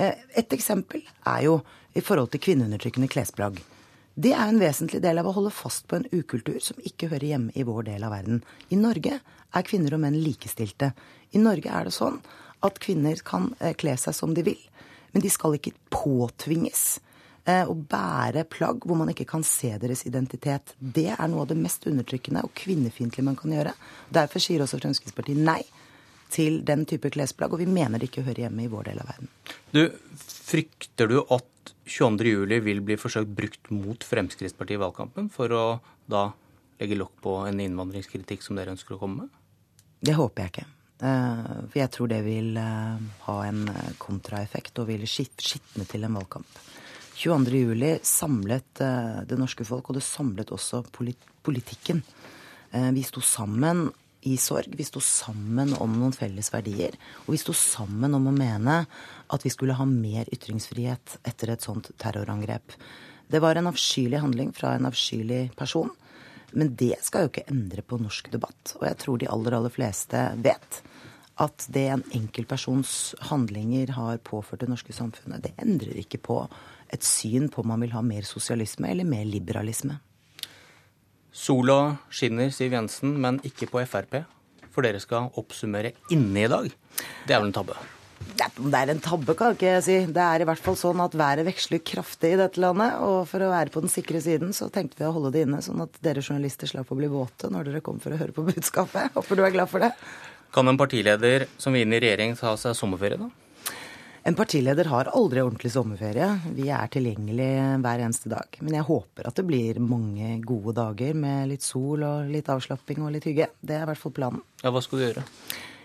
eh, 0.00 0.24
Et 0.40 0.56
eksempel 0.56 1.04
er 1.04 1.44
jo 1.44 1.58
i 1.92 2.00
forhold 2.00 2.32
til 2.32 2.40
kvinneundertrykkende 2.46 3.10
klesplagg. 3.12 3.60
Det 4.14 4.32
er 4.32 4.46
en 4.46 4.60
vesentlig 4.62 5.02
del 5.04 5.20
av 5.20 5.28
å 5.28 5.34
holde 5.36 5.52
fast 5.52 5.84
på 5.90 5.98
en 5.98 6.08
ukultur 6.12 6.58
som 6.64 6.80
ikke 6.80 7.10
hører 7.12 7.28
hjemme 7.34 7.52
i 7.54 7.66
vår 7.66 7.90
del 7.92 8.08
av 8.08 8.14
verden. 8.16 8.40
I 8.72 8.80
Norge 8.80 9.20
er 9.20 9.68
kvinner 9.68 9.98
og 9.98 10.00
menn 10.00 10.16
likestilte. 10.16 10.94
I 11.36 11.44
Norge 11.44 11.68
er 11.68 11.88
det 11.90 11.94
sånn 11.94 12.22
at 12.64 12.80
kvinner 12.80 13.20
kan 13.26 13.52
eh, 13.60 13.76
kle 13.76 13.98
seg 14.00 14.16
som 14.16 14.32
de 14.36 14.48
vil. 14.48 14.60
Men 15.12 15.24
de 15.24 15.30
skal 15.32 15.56
ikke 15.58 15.74
påtvinges 15.92 17.00
eh, 17.44 17.66
å 17.66 17.74
bære 17.74 18.46
plagg 18.50 18.86
hvor 18.86 18.98
man 19.00 19.12
ikke 19.12 19.28
kan 19.28 19.44
se 19.46 19.72
deres 19.82 20.04
identitet. 20.08 20.74
Det 20.78 21.08
er 21.16 21.28
noe 21.30 21.44
av 21.44 21.52
det 21.52 21.58
mest 21.60 21.86
undertrykkende 21.90 22.44
og 22.46 22.54
kvinnefiendtlige 22.58 23.26
man 23.26 23.38
kan 23.38 23.54
gjøre. 23.56 23.76
Derfor 24.12 24.42
sier 24.42 24.64
også 24.64 24.80
Fremskrittspartiet 24.82 25.40
nei 25.40 25.62
til 26.30 26.60
den 26.66 26.84
type 26.86 27.10
klesplagg, 27.10 27.54
og 27.54 27.62
vi 27.62 27.66
mener 27.66 27.98
det 27.98 28.10
ikke 28.10 28.22
hører 28.26 28.46
hjemme 28.46 28.62
i 28.64 28.70
vår 28.70 28.90
del 28.92 29.00
av 29.02 29.10
verden. 29.10 29.30
Du, 29.74 29.82
Frykter 30.50 31.10
du 31.10 31.18
at 31.22 31.72
22.07 31.90 32.60
vil 32.66 32.82
bli 32.86 32.96
forsøkt 32.98 33.32
brukt 33.34 33.70
mot 33.74 34.06
Fremskrittspartiet 34.06 34.78
i 34.78 34.82
valgkampen 34.82 35.30
for 35.34 35.54
å 35.54 35.64
da 36.10 36.28
legge 36.80 36.98
lokk 36.98 37.18
på 37.22 37.36
en 37.46 37.60
innvandringskritikk 37.62 38.44
som 38.46 38.58
dere 38.58 38.74
ønsker 38.74 38.96
å 38.96 39.00
komme 39.00 39.26
med? 39.26 39.40
Det 40.00 40.14
håper 40.16 40.46
jeg 40.46 40.54
ikke. 40.54 40.68
Eh, 41.00 41.44
for 41.70 41.78
jeg 41.80 41.92
tror 41.94 42.10
det 42.12 42.20
vil 42.26 42.58
eh, 42.60 43.04
ha 43.24 43.36
en 43.46 43.62
eh, 43.72 43.92
kontraeffekt 44.00 44.82
og 44.82 44.90
vil 44.90 45.06
skitne 45.08 45.86
til 45.88 46.04
en 46.04 46.18
valgkamp. 46.18 46.58
22.07 47.20 48.04
samlet 48.06 48.80
det 49.28 49.36
norske 49.36 49.64
folk, 49.68 49.90
og 49.90 49.98
det 49.98 50.04
samlet 50.06 50.52
også 50.56 50.78
politikken. 50.88 51.98
Vi 52.96 53.02
sto 53.04 53.20
sammen 53.20 53.90
i 54.24 54.38
sorg. 54.40 54.72
Vi 54.78 54.86
sto 54.88 55.02
sammen 55.04 55.74
om 55.76 55.98
noen 56.00 56.14
felles 56.16 56.48
verdier. 56.54 56.96
Og 57.26 57.34
vi 57.34 57.40
sto 57.42 57.52
sammen 57.52 58.16
om 58.16 58.30
å 58.30 58.32
mene 58.32 58.78
at 59.36 59.44
vi 59.44 59.52
skulle 59.52 59.76
ha 59.76 59.84
mer 59.84 60.32
ytringsfrihet 60.32 61.18
etter 61.28 61.52
et 61.52 61.66
sånt 61.66 61.92
terrorangrep. 62.00 62.72
Det 63.28 63.44
var 63.44 63.60
en 63.60 63.68
avskyelig 63.68 64.22
handling 64.24 64.54
fra 64.56 64.78
en 64.78 64.88
avskyelig 64.88 65.50
person. 65.60 65.92
Men 66.52 66.74
det 66.78 66.96
skal 67.04 67.26
jo 67.26 67.32
ikke 67.32 67.48
endre 67.50 67.84
på 67.86 67.98
norsk 68.00 68.30
debatt. 68.32 68.74
Og 68.80 68.86
jeg 68.88 68.98
tror 69.02 69.20
de 69.20 69.28
aller, 69.30 69.56
aller 69.56 69.74
fleste 69.74 70.22
vet 70.42 70.80
at 71.40 71.64
det 71.72 71.86
en 71.88 72.02
enkeltpersons 72.16 73.14
handlinger 73.30 73.94
har 73.96 74.20
påført 74.26 74.60
det 74.60 74.68
norske 74.68 74.92
samfunnet, 74.92 75.40
det 75.40 75.54
endrer 75.62 75.96
ikke 76.02 76.20
på 76.20 76.42
et 76.92 77.06
syn 77.06 77.48
på 77.48 77.62
om 77.62 77.70
man 77.72 77.80
vil 77.80 77.94
ha 77.94 78.02
mer 78.04 78.26
sosialisme 78.28 78.90
eller 78.90 79.08
mer 79.08 79.24
liberalisme. 79.24 79.96
Sola 81.32 81.96
skinner, 82.10 82.50
Siv 82.52 82.74
Jensen, 82.74 83.14
men 83.22 83.38
ikke 83.46 83.70
på 83.70 83.80
Frp. 83.88 84.20
For 84.70 84.86
dere 84.86 85.00
skal 85.02 85.30
oppsummere 85.38 85.94
inne 86.12 86.44
i 86.44 86.50
dag. 86.50 86.68
Det 87.26 87.34
er 87.34 87.40
vel 87.40 87.50
en 87.50 87.56
tabbe? 87.56 87.78
Det 88.20 88.76
er 88.76 88.92
en 88.92 89.00
tabbe, 89.00 89.34
kan 89.36 89.54
ikke 89.54 89.68
jeg 89.68 89.84
si. 89.84 89.96
Det 90.12 90.22
er 90.24 90.42
i 90.42 90.46
hvert 90.48 90.60
fall 90.60 90.76
sånn 90.78 91.00
at 91.04 91.16
været 91.16 91.46
veksler 91.48 91.80
kraftig 91.84 92.34
i 92.34 92.40
dette 92.40 92.60
landet. 92.60 92.98
Og 93.04 93.22
for 93.28 93.44
å 93.44 93.50
være 93.52 93.72
på 93.72 93.82
den 93.84 93.92
sikre 93.92 94.20
siden, 94.24 94.54
så 94.56 94.68
tenkte 94.72 95.00
vi 95.00 95.08
å 95.08 95.14
holde 95.16 95.32
det 95.34 95.46
inne, 95.46 95.62
sånn 95.64 95.80
at 95.84 95.96
dere 96.04 96.24
journalister 96.24 96.68
slapp 96.68 96.92
å 96.92 96.98
bli 96.98 97.08
våte 97.12 97.50
når 97.52 97.70
dere 97.70 97.84
kom 97.84 98.00
for 98.02 98.12
å 98.12 98.20
høre 98.20 98.36
på 98.36 98.44
budskapet. 98.48 99.12
Håper 99.16 99.40
du 99.40 99.44
er 99.46 99.54
glad 99.56 99.72
for 99.72 99.84
det. 99.84 99.92
Kan 100.54 100.68
en 100.68 100.80
partileder 100.80 101.46
som 101.60 101.76
vil 101.76 101.86
inn 101.86 101.94
i 101.96 102.02
regjering 102.02 102.36
ta 102.38 102.56
seg 102.60 102.76
sommerferie, 102.76 103.20
da? 103.20 103.30
En 104.28 104.36
partileder 104.36 104.84
har 104.90 105.08
aldri 105.16 105.40
ordentlig 105.40 105.70
sommerferie. 105.72 106.26
Vi 106.52 106.66
er 106.68 106.90
tilgjengelig 106.92 107.48
hver 107.80 108.02
eneste 108.04 108.28
dag. 108.28 108.58
Men 108.60 108.76
jeg 108.76 108.84
håper 108.84 109.30
at 109.30 109.38
det 109.40 109.46
blir 109.48 109.80
mange 109.80 110.34
gode 110.44 110.74
dager 110.76 111.16
med 111.16 111.48
litt 111.54 111.64
sol 111.64 112.04
og 112.04 112.28
litt 112.28 112.50
avslapping 112.52 113.00
og 113.00 113.14
litt 113.14 113.24
hygge. 113.30 113.48
Det 113.64 113.78
er 113.78 113.86
i 113.86 113.88
hvert 113.88 114.02
fall 114.02 114.12
planen. 114.18 114.44
Ja, 114.60 114.74
Hva 114.74 114.84
skal 114.84 115.00
du 115.00 115.06
gjøre? 115.06 115.24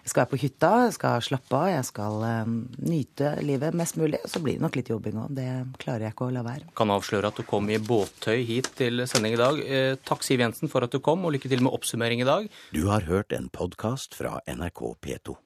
Jeg 0.06 0.12
skal 0.12 0.22
være 0.22 0.30
på 0.36 0.38
hytta, 0.38 0.68
jeg 0.86 0.94
skal 1.00 1.24
slappe 1.26 1.58
av, 1.58 1.70
jeg 1.72 1.86
skal 1.88 2.26
um, 2.46 2.58
nyte 2.86 3.32
livet 3.42 3.74
mest 3.74 3.98
mulig. 3.98 4.20
Så 4.30 4.38
blir 4.44 4.60
det 4.60 4.62
nok 4.62 4.78
litt 4.78 4.92
jobbing 4.94 5.18
òg. 5.24 5.32
Det 5.34 5.48
klarer 5.82 6.06
jeg 6.06 6.14
ikke 6.14 6.28
å 6.28 6.36
la 6.36 6.44
være. 6.46 6.70
Kan 6.78 6.94
avsløre 6.94 7.32
at 7.34 7.42
du 7.42 7.42
kom 7.50 7.72
i 7.74 7.80
båttøy 7.82 8.44
hit 8.46 8.70
til 8.78 9.02
sending 9.10 9.34
i 9.34 9.42
dag. 9.42 9.64
Eh, 9.66 9.96
takk 10.06 10.22
Siv 10.28 10.46
Jensen 10.46 10.70
for 10.70 10.86
at 10.86 10.94
du 10.94 11.02
kom, 11.02 11.26
og 11.26 11.34
lykke 11.34 11.50
til 11.50 11.66
med 11.66 11.74
oppsummering 11.74 12.22
i 12.22 12.30
dag. 12.30 12.46
Du 12.76 12.86
har 12.92 13.10
hørt 13.10 13.34
en 13.34 13.50
podkast 13.50 14.14
fra 14.14 14.38
NRK 14.46 14.86
P2. 15.02 15.40